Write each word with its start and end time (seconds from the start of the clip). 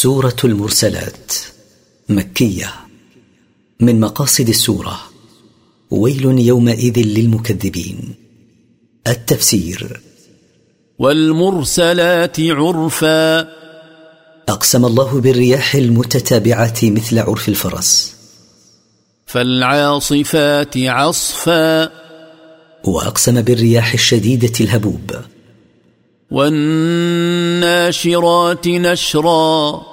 سورة 0.00 0.36
المرسلات 0.44 1.32
مكية 2.08 2.74
من 3.80 4.00
مقاصد 4.00 4.48
السورة. 4.48 5.00
ويل 5.90 6.38
يومئذ 6.38 6.98
للمكذبين. 6.98 8.14
التفسير 9.06 10.00
والمرسلات 10.98 12.40
عرفا. 12.40 13.40
أقسم 14.48 14.84
الله 14.84 15.20
بالرياح 15.20 15.74
المتتابعة 15.74 16.78
مثل 16.82 17.18
عرف 17.18 17.48
الفرس. 17.48 18.14
فالعاصفات 19.26 20.76
عصفا. 20.76 21.90
وأقسم 22.84 23.42
بالرياح 23.42 23.92
الشديدة 23.92 24.52
الهبوب. 24.60 25.16
والناشرات 26.30 28.68
نشرا. 28.68 29.87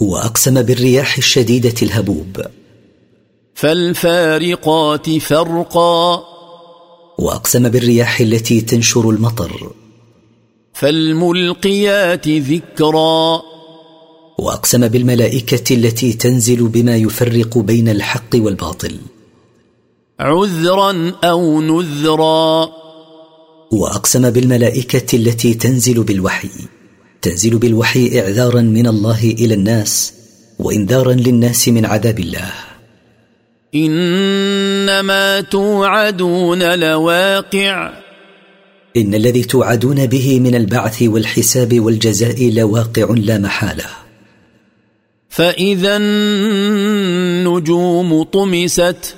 وأقسم 0.00 0.62
بالرياح 0.62 1.16
الشديدة 1.16 1.74
الهبوب. 1.82 2.42
فالفارقات 3.54 5.10
فرقا. 5.10 6.24
وأقسم 7.18 7.68
بالرياح 7.68 8.20
التي 8.20 8.60
تنشر 8.60 9.10
المطر. 9.10 9.72
فالملقيات 10.72 12.28
ذكرا. 12.28 13.42
وأقسم 14.38 14.88
بالملائكة 14.88 15.74
التي 15.74 16.12
تنزل 16.12 16.68
بما 16.68 16.96
يفرق 16.96 17.58
بين 17.58 17.88
الحق 17.88 18.30
والباطل. 18.34 18.96
عذرا 20.20 21.12
أو 21.24 21.60
نذرا. 21.60 22.68
وأقسم 23.72 24.30
بالملائكة 24.30 25.16
التي 25.16 25.54
تنزل 25.54 26.02
بالوحي. 26.02 26.50
تنزل 27.24 27.58
بالوحي 27.58 28.20
اعذارا 28.20 28.60
من 28.60 28.86
الله 28.86 29.24
إلى 29.24 29.54
الناس 29.54 30.12
وانذارا 30.58 31.12
للناس 31.12 31.68
من 31.68 31.84
عذاب 31.84 32.18
الله. 32.18 32.52
إنما 33.74 35.40
توعدون 35.40 36.78
لواقع. 36.78 37.92
إن 38.96 39.14
الذي 39.14 39.42
توعدون 39.42 40.06
به 40.06 40.40
من 40.40 40.54
البعث 40.54 41.02
والحساب 41.02 41.80
والجزاء 41.80 42.50
لواقع 42.50 43.14
لا 43.16 43.38
محالة. 43.38 43.84
فإذا 45.28 45.96
النجوم 45.96 46.62
طمست. 48.22 49.14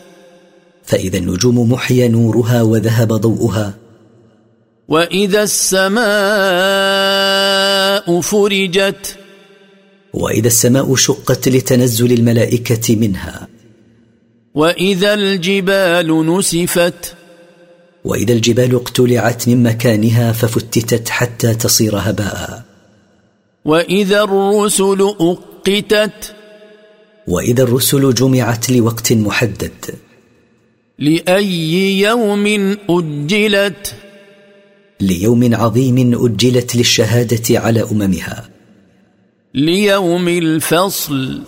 فإذا 0.84 1.18
النجوم 1.18 1.72
محي 1.72 2.08
نورها 2.08 2.62
وذهب 2.62 3.12
ضوءها. 3.12 3.74
وإذا 4.88 5.42
السماء 5.42 7.35
فرجت. 8.00 9.18
وإذا 10.14 10.46
السماء 10.46 10.94
شقت 10.94 11.48
لتنزل 11.48 12.12
الملائكة 12.12 12.96
منها. 12.96 13.48
وإذا 14.54 15.14
الجبال 15.14 16.36
نسفت. 16.38 17.14
وإذا 18.04 18.32
الجبال 18.32 18.74
اقتلعت 18.74 19.48
من 19.48 19.62
مكانها 19.62 20.32
ففتتت 20.32 21.08
حتى 21.08 21.54
تصير 21.54 21.96
هباء. 21.96 22.64
وإذا 23.64 24.22
الرسل 24.22 25.14
أقتت. 25.20 26.34
وإذا 27.28 27.62
الرسل 27.62 28.14
جمعت 28.14 28.70
لوقت 28.70 29.12
محدد. 29.12 29.94
لأي 30.98 32.00
يوم 32.00 32.76
أجلت. 32.90 33.94
ليوم 35.00 35.54
عظيم 35.54 36.24
أجلت 36.24 36.76
للشهادة 36.76 37.58
على 37.58 37.82
أممها. 37.82 38.48
ليوم 39.54 40.28
الفصل. 40.28 41.42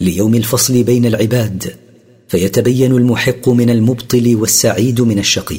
ليوم 0.00 0.34
الفصل 0.34 0.82
بين 0.82 1.06
العباد 1.06 1.74
فيتبين 2.28 2.92
المحق 2.92 3.48
من 3.48 3.70
المبطل 3.70 4.36
والسعيد 4.36 5.00
من 5.00 5.18
الشقي. 5.18 5.58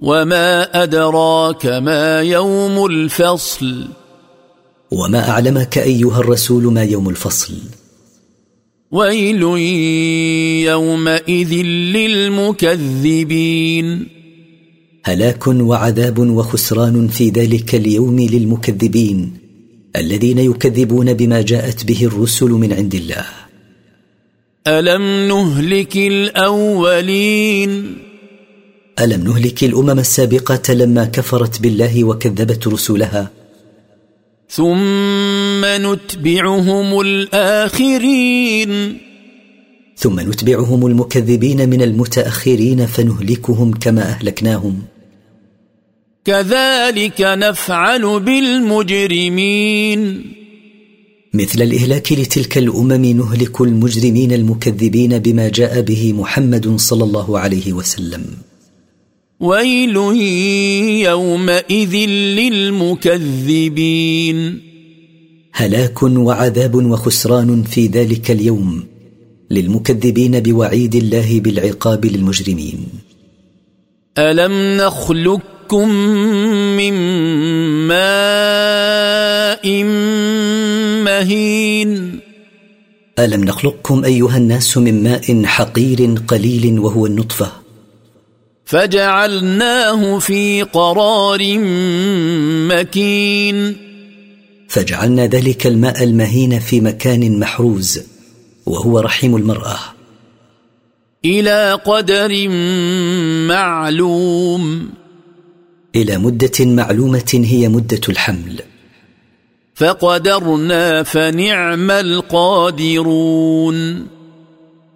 وما 0.00 0.82
أدراك 0.82 1.66
ما 1.66 2.22
يوم 2.22 2.86
الفصل. 2.86 3.88
وما 4.90 5.30
أعلمك 5.30 5.78
أيها 5.78 6.20
الرسول 6.20 6.72
ما 6.72 6.84
يوم 6.84 7.08
الفصل. 7.08 7.54
ويل 8.90 9.42
يومئذ 10.70 11.52
للمكذبين. 11.96 14.08
هلاك 15.06 15.46
وعذاب 15.46 16.18
وخسران 16.18 17.08
في 17.08 17.28
ذلك 17.28 17.74
اليوم 17.74 18.20
للمكذبين 18.20 19.32
الذين 19.96 20.38
يكذبون 20.38 21.14
بما 21.14 21.42
جاءت 21.42 21.84
به 21.84 22.04
الرسل 22.04 22.46
من 22.46 22.72
عند 22.72 22.94
الله. 22.94 23.26
ألم 24.66 25.28
نهلك 25.28 25.96
الأولين؟ 25.96 27.96
ألم 29.00 29.24
نهلك 29.24 29.64
الأمم 29.64 29.98
السابقة 29.98 30.74
لما 30.74 31.04
كفرت 31.04 31.60
بالله 31.60 32.04
وكذبت 32.04 32.68
رسلها؟ 32.68 33.30
ثم 34.50 35.64
نتبعهم 35.64 37.00
الآخرين. 37.00 38.98
ثم 39.96 40.20
نتبعهم 40.20 40.86
المكذبين 40.86 41.68
من 41.68 41.82
المتأخرين 41.82 42.86
فنهلكهم 42.86 43.72
كما 43.72 44.02
أهلكناهم. 44.02 44.93
كذلك 46.24 47.20
نفعل 47.20 48.20
بالمجرمين. 48.20 50.24
مثل 51.34 51.62
الإهلاك 51.62 52.12
لتلك 52.12 52.58
الأمم 52.58 53.04
نهلك 53.04 53.60
المجرمين 53.60 54.32
المكذبين 54.32 55.18
بما 55.18 55.48
جاء 55.48 55.80
به 55.80 56.12
محمد 56.12 56.76
صلى 56.76 57.04
الله 57.04 57.38
عليه 57.38 57.72
وسلم. 57.72 58.24
ويل 59.40 59.96
يومئذ 61.06 61.94
للمكذبين. 62.40 64.60
هلاك 65.52 66.02
وعذاب 66.02 66.74
وخسران 66.74 67.62
في 67.62 67.86
ذلك 67.86 68.30
اليوم 68.30 68.84
للمكذبين 69.50 70.40
بوعيد 70.40 70.94
الله 70.94 71.40
بالعقاب 71.40 72.06
للمجرمين. 72.06 72.86
ألم 74.18 74.76
نخلق 74.76 75.53
خلقكم 75.64 75.88
من 76.76 76.92
ماء 77.88 79.84
مهين. 81.04 82.20
ألم 83.18 83.44
نخلقكم 83.44 84.04
أيها 84.04 84.36
الناس 84.36 84.76
من 84.78 85.02
ماء 85.02 85.44
حقير 85.44 86.14
قليل 86.28 86.78
وهو 86.78 87.06
النطفة؟ 87.06 87.52
فجعلناه 88.64 90.18
في 90.18 90.62
قرار 90.62 91.58
مكين. 92.68 93.76
فجعلنا 94.68 95.26
ذلك 95.26 95.66
الماء 95.66 96.04
المهين 96.04 96.60
في 96.60 96.80
مكان 96.80 97.38
محروز 97.40 98.00
وهو 98.66 98.98
رحم 99.00 99.36
المرأة. 99.36 99.78
إلى 101.24 101.80
قدر 101.84 102.48
معلوم. 103.48 104.90
إلى 105.96 106.18
مدة 106.18 106.50
معلومة 106.60 107.42
هي 107.44 107.68
مدة 107.68 108.00
الحمل. 108.08 108.60
فقدرنا 109.74 111.02
فنعم 111.02 111.90
القادرون. 111.90 113.76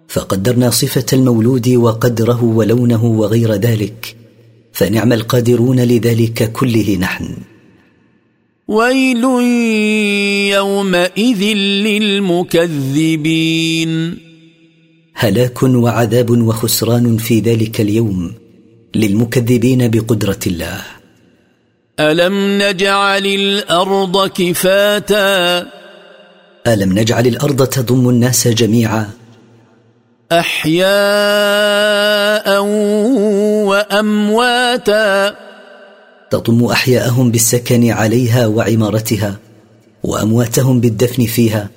فقدرنا 0.07 0.69
صفة 0.69 1.05
المولود 1.13 1.69
وقدره 1.69 2.43
ولونه 2.43 3.05
وغير 3.05 3.53
ذلك 3.53 4.15
فنعم 4.73 5.13
القادرون 5.13 5.79
لذلك 5.79 6.51
كله 6.51 6.97
نحن. 7.01 7.37
ويل 8.67 9.23
يومئذ 10.53 11.43
للمكذبين. 12.47 14.17
هلاك 15.13 15.63
وعذاب 15.63 16.29
وخسران 16.29 17.17
في 17.17 17.39
ذلك 17.39 17.81
اليوم 17.81 18.31
للمكذبين 18.95 19.87
بقدرة 19.87 20.39
الله. 20.47 20.81
ألم 21.99 22.61
نجعل 22.61 23.25
الأرض 23.25 24.27
كفاتا؟ 24.27 25.59
ألم 26.67 26.99
نجعل 26.99 27.27
الأرض 27.27 27.67
تضم 27.67 28.09
الناس 28.09 28.47
جميعا؟ 28.47 29.09
أحياء 30.31 30.89
وأمواتا. 33.65 35.35
تضم 36.31 36.65
أحياءهم 36.65 37.31
بالسكن 37.31 37.91
عليها 37.91 38.47
وعمارتها 38.47 39.35
وأمواتهم 40.03 40.79
بالدفن 40.79 41.25
فيها 41.25 41.69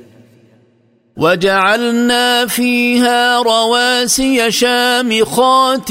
وجعلنا 1.16 2.46
فيها 2.46 3.42
رواسي 3.42 4.50
شامخات 4.50 5.90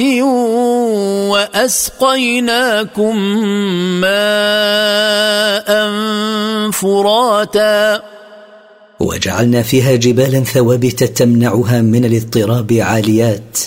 وأسقيناكم 1.31 3.17
ماء 4.01 5.69
فراتا. 6.71 8.01
وجعلنا 8.99 9.61
فيها 9.61 9.95
جبالا 9.95 10.43
ثوابت 10.43 11.03
تمنعها 11.03 11.81
من 11.81 12.05
الاضطراب 12.05 12.73
عاليات. 12.73 13.59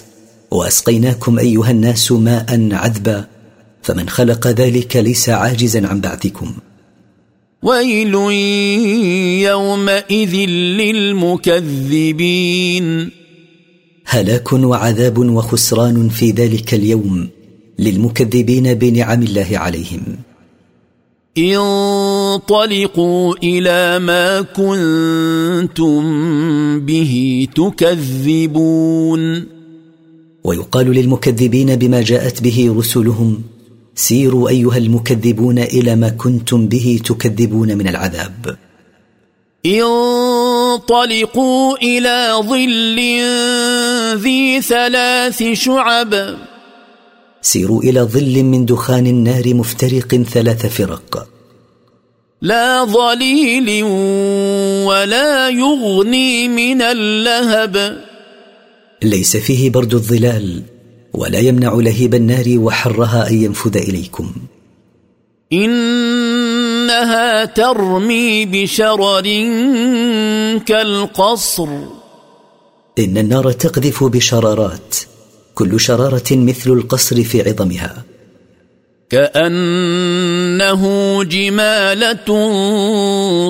وأسقيناكم 0.50 1.38
أيها 1.38 1.70
الناس 1.70 2.12
ماء 2.12 2.68
عذبا. 2.72 3.24
فمن 3.82 4.08
خلق 4.08 4.46
ذلك 4.46 4.96
ليس 4.96 5.28
عاجزا 5.28 5.86
عن 5.86 6.00
بعثكم. 6.00 6.54
ويل 7.64 8.14
يومئذ 9.42 10.34
للمكذبين. 10.80 13.10
هلاك 14.04 14.52
وعذاب 14.52 15.18
وخسران 15.18 16.08
في 16.08 16.30
ذلك 16.30 16.74
اليوم 16.74 17.28
للمكذبين 17.78 18.74
بنعم 18.74 19.22
الله 19.22 19.46
عليهم. 19.52 20.02
انطلقوا 21.38 23.34
إلى 23.42 23.98
ما 23.98 24.40
كنتم 24.40 26.00
به 26.80 27.46
تكذبون. 27.54 29.46
ويقال 30.44 30.86
للمكذبين 30.86 31.76
بما 31.76 32.02
جاءت 32.02 32.42
به 32.42 32.74
رسلهم 32.78 33.42
سيروا 33.94 34.48
أيها 34.48 34.78
المكذبون 34.78 35.58
إلى 35.58 35.96
ما 35.96 36.08
كنتم 36.08 36.66
به 36.66 37.00
تكذبون 37.04 37.78
من 37.78 37.88
العذاب. 37.88 38.56
انطلقوا 39.66 41.76
إلى 41.76 42.34
ظل 42.40 42.98
ذي 44.22 44.60
ثلاث 44.60 45.42
شعب. 45.52 46.36
سيروا 47.42 47.82
إلى 47.82 48.00
ظل 48.00 48.42
من 48.42 48.66
دخان 48.66 49.06
النار 49.06 49.54
مفترق 49.54 50.14
ثلاث 50.14 50.66
فرق. 50.66 51.28
لا 52.42 52.84
ظليل 52.84 53.82
ولا 54.84 55.48
يغني 55.48 56.48
من 56.48 56.82
اللهب. 56.82 58.04
ليس 59.02 59.36
فيه 59.36 59.70
برد 59.70 59.94
الظلال 59.94 60.62
ولا 61.14 61.38
يمنع 61.38 61.74
لهيب 61.74 62.14
النار 62.14 62.44
وحرها 62.56 63.30
أن 63.30 63.34
ينفذ 63.34 63.76
إليكم. 63.76 64.32
إنها 65.52 67.44
ترمي 67.44 68.46
بشرر 68.46 69.22
كالقصر. 70.66 71.68
إن 72.98 73.18
النار 73.18 73.52
تقذف 73.52 74.04
بشرارات 74.04 74.96
كل 75.54 75.80
شرارة 75.80 76.30
مثل 76.32 76.70
القصر 76.70 77.22
في 77.22 77.48
عظمها. 77.48 78.04
كأنه 79.10 80.82
جمالة 81.24 82.50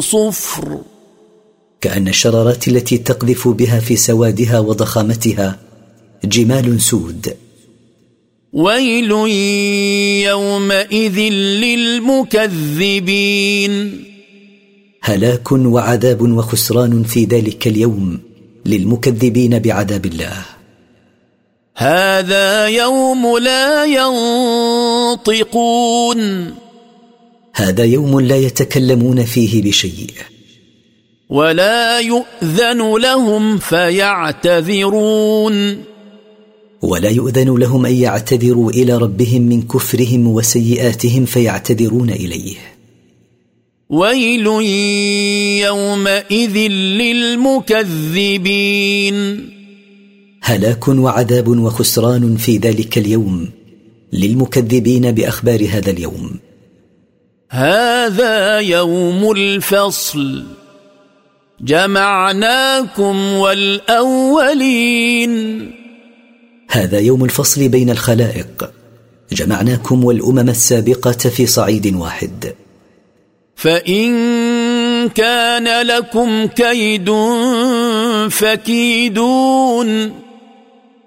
صفر. 0.00 0.78
كأن 1.80 2.08
الشرارات 2.08 2.68
التي 2.68 2.98
تقذف 2.98 3.48
بها 3.48 3.80
في 3.80 3.96
سوادها 3.96 4.58
وضخامتها 4.58 5.58
جمال 6.24 6.80
سود. 6.80 7.43
ويل 8.54 9.10
يومئذ 10.30 11.18
للمكذبين. 11.62 13.72
هلاك 15.02 15.52
وعذاب 15.52 16.22
وخسران 16.22 17.02
في 17.02 17.24
ذلك 17.24 17.66
اليوم 17.66 18.18
للمكذبين 18.66 19.58
بعذاب 19.58 20.06
الله. 20.06 20.44
هذا 21.76 22.66
يوم 22.66 23.38
لا 23.38 23.84
ينطقون. 25.18 26.54
هذا 27.54 27.84
يوم 27.84 28.20
لا 28.20 28.36
يتكلمون 28.36 29.24
فيه 29.24 29.62
بشيء. 29.62 30.10
ولا 31.28 32.00
يؤذن 32.00 32.96
لهم 32.96 33.58
فيعتذرون. 33.58 35.54
ولا 36.84 37.10
يؤذن 37.10 37.58
لهم 37.58 37.86
أن 37.86 37.94
يعتذروا 37.94 38.70
إلى 38.70 38.96
ربهم 38.96 39.42
من 39.42 39.62
كفرهم 39.62 40.28
وسيئاتهم 40.28 41.24
فيعتذرون 41.24 42.10
إليه. 42.10 42.56
ويل 43.90 44.46
يومئذ 45.66 46.56
للمكذبين. 46.70 49.48
هلاك 50.42 50.88
وعذاب 50.88 51.48
وخسران 51.48 52.36
في 52.36 52.56
ذلك 52.56 52.98
اليوم. 52.98 53.48
للمكذبين 54.12 55.12
بأخبار 55.12 55.66
هذا 55.70 55.90
اليوم. 55.90 56.36
هذا 57.50 58.58
يوم 58.58 59.30
الفصل. 59.30 60.44
جمعناكم 61.60 63.32
والأولين. 63.32 65.30
هذا 66.74 66.98
يوم 66.98 67.24
الفصل 67.24 67.68
بين 67.68 67.90
الخلائق. 67.90 68.70
جمعناكم 69.32 70.04
والأمم 70.04 70.48
السابقة 70.48 71.12
في 71.12 71.46
صعيد 71.46 71.94
واحد. 71.94 72.54
فإن 73.56 74.12
كان 75.08 75.86
لكم 75.86 76.46
كيد 76.46 77.10
فكيدون. 78.30 80.12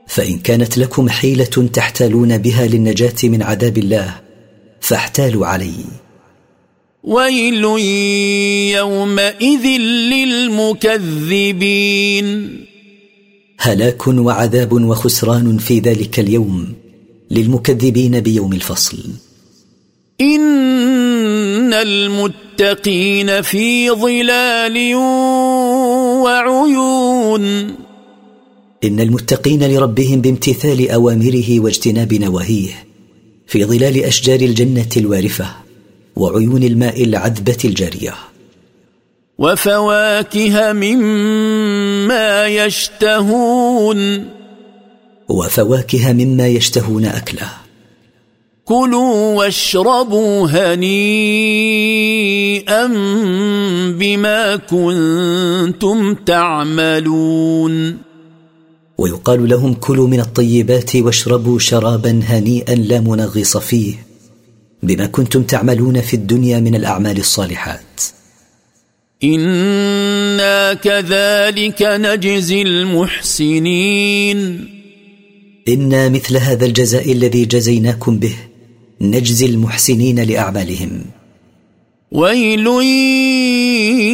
فإن 0.08 0.40
كانت 0.40 0.78
لكم 0.78 1.10
حيلة 1.10 1.70
تحتالون 1.74 2.38
بها 2.38 2.68
للنجاة 2.68 3.16
من 3.24 3.44
عذاب 3.44 3.78
الله 3.78 4.14
فاحتالوا 4.82 5.48
علي 5.48 5.74
ويل 7.04 7.64
يومئذ 8.78 9.66
للمكذبين. 10.12 12.67
هلاك 13.60 14.08
وعذاب 14.08 14.74
وخسران 14.74 15.58
في 15.58 15.80
ذلك 15.80 16.20
اليوم 16.20 16.74
للمكذبين 17.32 18.20
بيوم 18.20 18.54
الفصل. 18.54 18.98
إن 20.22 21.74
المتقين 21.74 23.42
في 23.42 23.92
ظلال 23.92 24.96
وعيون. 26.24 27.44
إن 28.84 29.00
المتقين 29.00 29.64
لربهم 29.64 30.22
بامتثال 30.22 30.90
أوامره 30.90 31.60
واجتناب 31.60 32.14
نواهيه 32.14 32.86
في 33.48 33.66
ظلال 33.66 34.04
أشجار 34.04 34.42
الجنة 34.42 34.90
الوارفة 34.98 35.48
وعيون 36.16 36.64
الماء 36.64 37.04
العذبة 37.04 37.58
الجارية. 37.66 38.14
وفواكه 39.38 40.74
مما 40.74 42.48
يشتهون. 42.48 44.26
وفواكه 45.30 46.14
مما 46.14 46.48
يشتهون 46.48 47.06
اكله 47.06 47.50
كلوا 48.66 49.36
واشربوا 49.36 50.48
هنيئا 50.48 51.28
بما 53.92 54.56
كنتم 54.56 56.14
تعملون. 56.14 57.98
ويقال 58.98 59.50
لهم 59.50 59.74
كلوا 59.74 60.08
من 60.08 60.20
الطيبات 60.20 60.96
واشربوا 60.96 61.60
شرابا 61.60 62.22
هنيئا 62.24 62.76
لا 62.76 63.00
منغص 63.00 63.58
فيه 63.58 63.96
بما 64.84 65.06
كنتم 65.06 65.44
تعملون 65.44 66.02
في 66.02 66.14
الدنيا 66.14 66.60
من 66.60 66.76
الأعمال 66.76 67.18
الصالحات. 67.18 68.02
أنا 69.24 70.74
كذلك 70.74 71.82
نجزي 71.82 72.62
المحسنين. 72.62 74.38
أنا 75.68 76.10
مثل 76.10 76.38
هذا 76.38 76.66
الجزاء 76.66 77.12
الذي 77.12 77.46
جزيناكم 77.46 78.20
به 78.20 78.36
نجزي 79.02 79.46
المحسنين 79.46 80.20
لاعمالهم. 80.20 81.06
ويل 82.12 82.68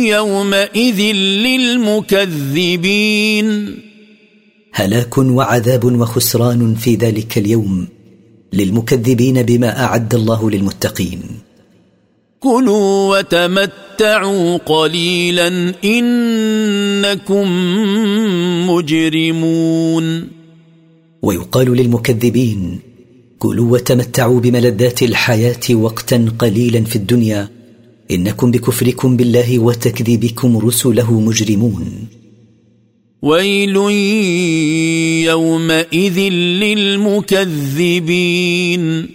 يومئذ 0.07 1.01
للمكذبين. 1.45 3.47
هلاك 4.73 5.17
وعذاب 5.17 5.83
وخسران 5.83 6.75
في 6.75 6.95
ذلك 6.95 7.37
اليوم 7.37 7.87
للمكذبين 8.53 9.43
بما 9.43 9.83
اعد 9.83 10.15
الله 10.15 10.49
للمتقين. 10.49 11.21
كلوا 12.39 13.17
وتمتعوا 13.17 13.82
قليلا 14.65 15.73
انكم 15.85 17.47
مجرمون 18.69 20.27
ويقال 21.21 21.77
للمكذبين 21.77 22.79
كلوا 23.39 23.71
وتمتعوا 23.71 24.39
بملذات 24.39 25.03
الحياة 25.03 25.59
وقتا 25.71 26.25
قليلا 26.39 26.83
في 26.83 26.95
الدنيا 26.95 27.49
إنكم 28.11 28.51
بكفركم 28.51 29.17
بالله 29.17 29.59
وتكذيبكم 29.59 30.57
رسله 30.57 31.19
مجرمون. 31.19 32.07
ويل 33.21 33.75
يومئذ 35.25 36.19
للمكذبين 36.63 39.07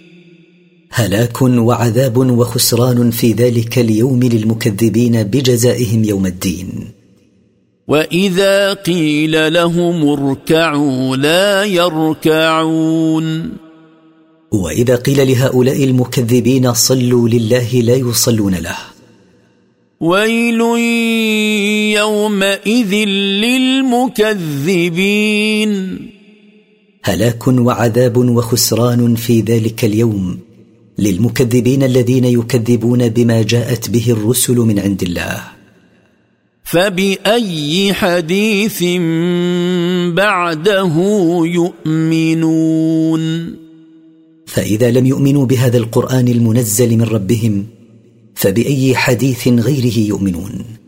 هلاك 0.91 1.41
وعذاب 1.41 2.17
وخسران 2.17 3.11
في 3.11 3.33
ذلك 3.33 3.79
اليوم 3.79 4.23
للمكذبين 4.23 5.23
بجزائهم 5.23 6.03
يوم 6.03 6.25
الدين. 6.25 6.69
وإذا 7.87 8.73
قيل 8.73 9.53
لهم 9.53 10.09
اركعوا 10.09 11.15
لا 11.15 11.63
يركعون. 11.63 13.51
وإذا 14.51 14.95
قيل 14.95 15.27
لهؤلاء 15.27 15.83
المكذبين 15.83 16.73
صلوا 16.73 17.29
لله 17.29 17.73
لا 17.73 17.95
يصلون 17.95 18.55
له. 18.55 18.77
ويل 19.99 20.61
يومئذ 21.97 22.93
للمكذبين. 23.43 25.99
هلاك 27.03 27.47
وعذاب 27.47 28.17
وخسران 28.17 29.15
في 29.15 29.41
ذلك 29.41 29.85
اليوم 29.85 30.48
للمكذبين 30.99 31.83
الذين 31.83 32.25
يكذبون 32.25 33.09
بما 33.09 33.41
جاءت 33.41 33.89
به 33.89 34.05
الرسل 34.11 34.55
من 34.55 34.79
عند 34.79 35.03
الله. 35.03 35.41
فبأي 36.63 37.93
حديث 37.93 38.83
بعده 40.13 40.95
يؤمنون؟ 41.45 43.23
فإذا 44.45 44.91
لم 44.91 45.05
يؤمنوا 45.05 45.45
بهذا 45.45 45.77
القرآن 45.77 46.27
المنزل 46.27 46.97
من 46.97 47.01
ربهم 47.01 47.65
فبأي 48.35 48.95
حديث 48.95 49.47
غيره 49.47 49.97
يؤمنون؟ 49.99 50.78